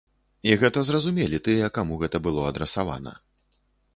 [0.51, 3.13] І гэта зразумелі тыя, каму гэта было адрасавана.